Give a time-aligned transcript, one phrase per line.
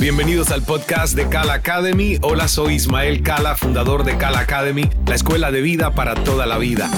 [0.00, 2.18] Bienvenidos al podcast de Kala Academy.
[2.22, 6.56] Hola, soy Ismael Kala, fundador de Kala Academy, la escuela de vida para toda la
[6.56, 6.90] vida.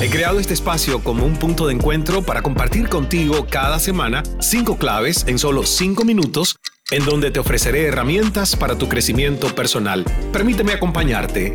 [0.00, 4.78] He creado este espacio como un punto de encuentro para compartir contigo cada semana cinco
[4.78, 6.56] claves en solo cinco minutos
[6.90, 10.06] en donde te ofreceré herramientas para tu crecimiento personal.
[10.32, 11.54] Permíteme acompañarte.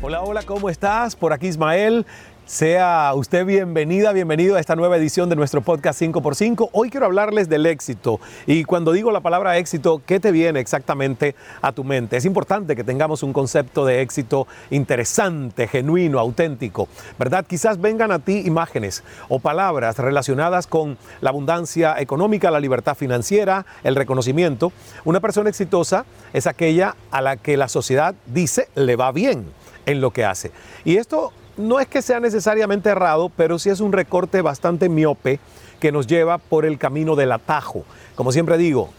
[0.00, 1.16] Hola, hola, ¿cómo estás?
[1.16, 2.06] Por aquí Ismael.
[2.44, 6.70] Sea usted bienvenida, bienvenido a esta nueva edición de nuestro podcast 5x5.
[6.72, 8.18] Hoy quiero hablarles del éxito.
[8.46, 12.16] Y cuando digo la palabra éxito, ¿qué te viene exactamente a tu mente?
[12.16, 17.46] Es importante que tengamos un concepto de éxito interesante, genuino, auténtico, ¿verdad?
[17.46, 23.66] Quizás vengan a ti imágenes o palabras relacionadas con la abundancia económica, la libertad financiera,
[23.84, 24.72] el reconocimiento.
[25.04, 29.46] Una persona exitosa es aquella a la que la sociedad dice le va bien
[29.86, 30.50] en lo que hace.
[30.84, 35.40] Y esto no es que sea necesariamente errado, pero sí es un recorte bastante miope
[35.80, 37.84] que nos lleva por el camino del atajo.
[38.14, 38.90] Como siempre digo,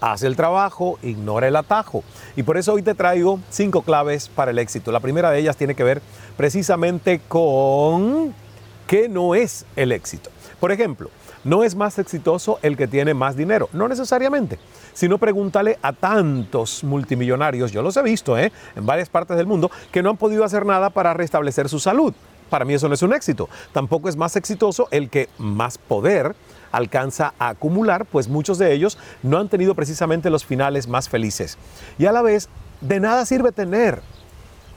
[0.00, 2.02] haz el trabajo, ignora el atajo.
[2.36, 4.92] Y por eso hoy te traigo cinco claves para el éxito.
[4.92, 6.02] La primera de ellas tiene que ver
[6.36, 8.34] precisamente con
[8.86, 10.30] qué no es el éxito.
[10.60, 11.10] Por ejemplo,
[11.44, 14.58] no es más exitoso el que tiene más dinero, no necesariamente.
[14.94, 18.50] Sino pregúntale a tantos multimillonarios, yo los he visto ¿eh?
[18.74, 22.14] en varias partes del mundo, que no han podido hacer nada para restablecer su salud.
[22.50, 23.48] Para mí eso no es un éxito.
[23.72, 26.34] Tampoco es más exitoso el que más poder
[26.72, 31.58] alcanza a acumular, pues muchos de ellos no han tenido precisamente los finales más felices.
[31.98, 32.48] Y a la vez,
[32.80, 34.00] de nada sirve tener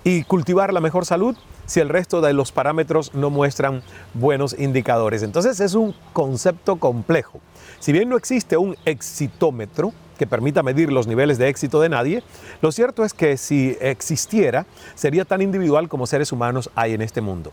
[0.04, 3.84] y cultivar la mejor salud si el resto de los parámetros no muestran
[4.14, 5.22] buenos indicadores.
[5.24, 7.40] Entonces es un concepto complejo.
[7.80, 12.24] Si bien no existe un exitómetro que permita medir los niveles de éxito de nadie,
[12.62, 17.22] lo cierto es que si existiera, sería tan individual como seres humanos hay en este
[17.22, 17.52] mundo.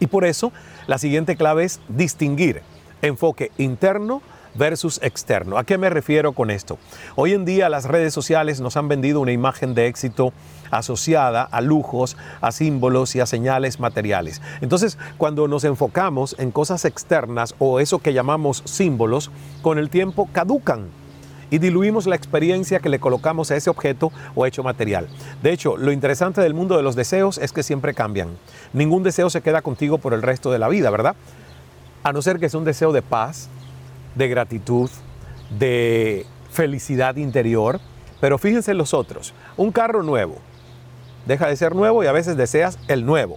[0.00, 0.52] Y por eso,
[0.86, 2.62] la siguiente clave es distinguir
[3.00, 4.22] enfoque interno
[4.56, 5.58] versus externo.
[5.58, 6.78] ¿A qué me refiero con esto?
[7.14, 10.32] Hoy en día las redes sociales nos han vendido una imagen de éxito
[10.70, 14.42] asociada a lujos, a símbolos y a señales materiales.
[14.60, 19.30] Entonces, cuando nos enfocamos en cosas externas o eso que llamamos símbolos,
[19.62, 20.88] con el tiempo caducan
[21.50, 25.08] y diluimos la experiencia que le colocamos a ese objeto o hecho material.
[25.42, 28.30] De hecho, lo interesante del mundo de los deseos es que siempre cambian.
[28.72, 31.14] Ningún deseo se queda contigo por el resto de la vida, ¿verdad?
[32.02, 33.48] A no ser que sea un deseo de paz,
[34.16, 34.90] de gratitud,
[35.58, 37.80] de felicidad interior.
[38.20, 39.34] Pero fíjense en los otros.
[39.56, 40.36] Un carro nuevo
[41.26, 43.36] deja de ser nuevo y a veces deseas el nuevo.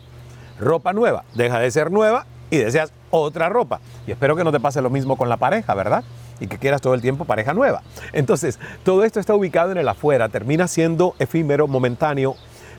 [0.59, 3.79] Ropa nueva deja de ser nueva y deseas otra ropa.
[4.07, 6.03] Y espero que no te pase lo mismo con la pareja, ¿verdad?
[6.39, 7.81] Y que quieras todo el tiempo pareja nueva.
[8.13, 12.35] Entonces, todo esto está ubicado en el afuera, termina siendo efímero, momentáneo,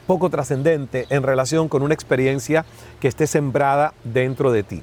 [0.07, 2.65] poco trascendente en relación con una experiencia
[3.01, 4.83] que esté sembrada dentro de ti.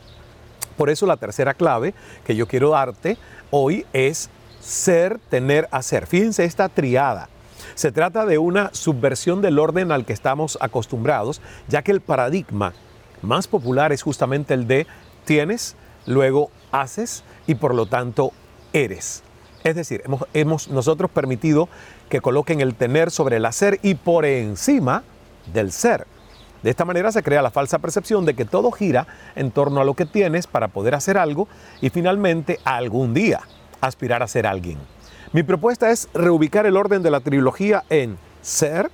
[0.78, 1.94] Por eso la tercera clave
[2.26, 3.18] que yo quiero darte
[3.50, 4.30] hoy es
[4.62, 6.08] ser, tener, hacer.
[6.08, 7.30] Fíjense esta triada.
[7.76, 12.74] Se trata de una subversión del orden al que estamos acostumbrados, ya que el paradigma
[13.22, 14.88] más popular es justamente el de
[15.26, 18.32] tienes, luego haces y por lo tanto
[18.74, 19.24] eres.
[19.64, 21.68] Es decir, hemos, hemos, nosotros permitido
[22.10, 25.04] que coloquen el tener sobre el hacer y por encima
[25.54, 26.06] del ser.
[26.64, 29.86] De esta manera se crea la falsa percepción de que todo gira en torno a
[29.86, 31.48] lo que tienes para poder hacer algo
[31.82, 33.42] y finalmente algún día
[33.82, 34.78] aspirar a ser alguien.
[35.34, 38.90] Mi propuesta es reubicar el orden de la trilogía en ser,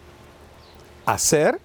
[1.06, 1.60] hacer,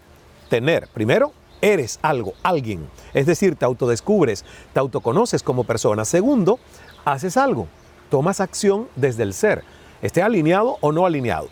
[0.48, 0.88] tener.
[0.88, 2.88] Primero, eres algo, alguien.
[3.14, 6.04] Es decir, te autodescubres, te autoconoces como persona.
[6.04, 6.58] Segundo,
[7.04, 7.66] haces algo,
[8.10, 9.64] tomas acción desde el ser,
[10.02, 11.48] esté alineado o no alineado.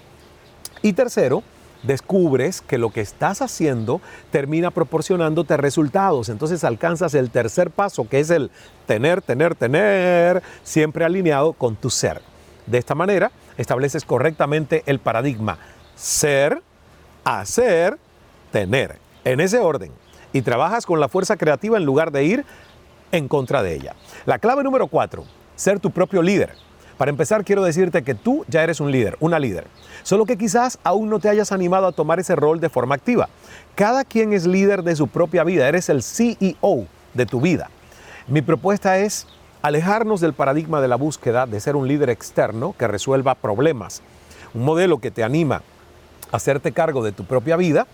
[0.82, 1.42] Y tercero,
[1.86, 6.28] descubres que lo que estás haciendo termina proporcionándote resultados.
[6.28, 8.50] Entonces alcanzas el tercer paso, que es el
[8.86, 12.20] tener, tener, tener, siempre alineado con tu ser.
[12.66, 15.58] De esta manera estableces correctamente el paradigma
[15.97, 16.62] ser,
[17.24, 17.98] hacer,
[18.53, 19.91] tener, en ese orden.
[20.32, 22.44] Y trabajas con la fuerza creativa en lugar de ir
[23.12, 23.94] en contra de ella.
[24.27, 25.24] La clave número cuatro,
[25.54, 26.54] ser tu propio líder.
[26.98, 29.66] Para empezar, quiero decirte que tú ya eres un líder, una líder.
[30.03, 33.28] Solo que quizás aún no te hayas animado a tomar ese rol de forma activa.
[33.75, 37.69] Cada quien es líder de su propia vida, eres el CEO de tu vida.
[38.28, 39.27] Mi propuesta es
[39.60, 44.01] alejarnos del paradigma de la búsqueda de ser un líder externo que resuelva problemas.
[44.54, 45.63] Un modelo que te anima
[46.33, 47.87] a hacerte cargo de tu propia vida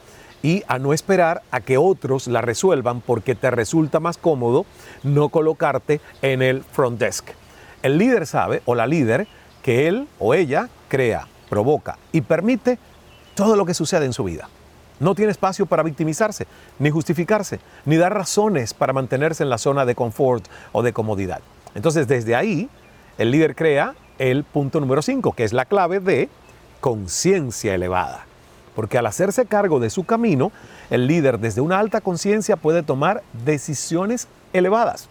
[0.43, 4.65] y a no esperar a que otros la resuelvan porque te resulta más cómodo
[5.03, 7.31] no colocarte en el front desk.
[7.83, 9.27] El líder sabe, o la líder,
[9.63, 12.79] que él o ella crea, provoca y permite
[13.35, 14.49] todo lo que sucede en su vida.
[15.01, 16.47] No tiene espacio para victimizarse,
[16.79, 21.41] ni justificarse, ni dar razones para mantenerse en la zona de confort o de comodidad.
[21.75, 22.69] Entonces, desde ahí,
[23.19, 26.29] el líder crea el punto número 5, que es la clave de
[26.81, 28.27] conciencia elevada.
[28.77, 30.53] Porque al hacerse cargo de su camino,
[30.89, 35.09] el líder desde una alta conciencia puede tomar decisiones elevadas.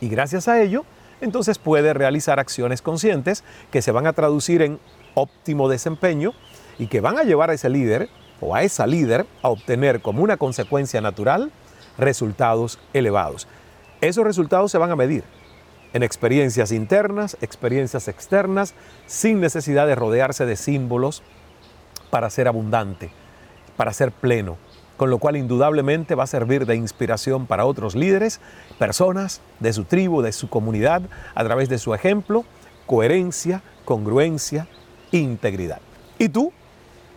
[0.00, 0.84] Y gracias a ello,
[1.20, 4.78] entonces puede realizar acciones conscientes que se van a traducir en
[5.14, 6.32] óptimo desempeño
[6.78, 8.08] y que van a llevar a ese líder
[8.40, 11.52] o a esa líder a obtener como una consecuencia natural
[11.98, 13.46] resultados elevados.
[14.00, 15.24] Esos resultados se van a medir
[15.92, 18.74] en experiencias internas, experiencias externas,
[19.06, 21.22] sin necesidad de rodearse de símbolos
[22.10, 23.10] para ser abundante,
[23.76, 24.56] para ser pleno,
[24.96, 28.40] con lo cual indudablemente va a servir de inspiración para otros líderes,
[28.78, 31.02] personas de su tribu, de su comunidad,
[31.34, 32.44] a través de su ejemplo,
[32.86, 34.68] coherencia, congruencia,
[35.10, 35.80] integridad.
[36.18, 36.52] ¿Y tú?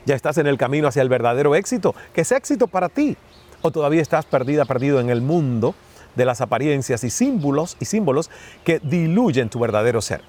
[0.06, 1.94] ¿Ya estás en el camino hacia el verdadero éxito?
[2.13, 3.18] ¿Qué es éxito para ti?
[3.62, 5.75] ¿O todavía estás perdida, perdido en el mundo
[6.15, 8.30] de las apariencias y símbolos y símbolos
[8.63, 10.21] que diluyen tu verdadero ser?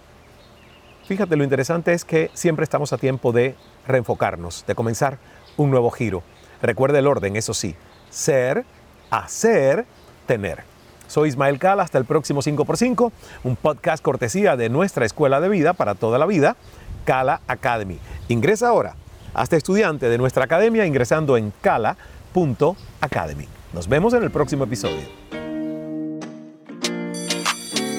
[1.06, 3.54] Fíjate, lo interesante es que siempre estamos a tiempo de
[3.86, 5.18] reenfocarnos, de comenzar
[5.56, 6.22] un nuevo giro.
[6.62, 7.74] Recuerda el orden, eso sí,
[8.10, 8.64] ser,
[9.10, 9.84] hacer,
[10.26, 10.64] tener.
[11.06, 13.12] Soy Ismael Cala, hasta el próximo 5x5,
[13.44, 16.56] un podcast cortesía de nuestra escuela de vida para toda la vida,
[17.04, 17.98] Cala Academy.
[18.28, 18.94] Ingresa ahora
[19.34, 23.46] hasta estudiante de nuestra academia ingresando en cala.academy.
[23.72, 25.37] Nos vemos en el próximo episodio.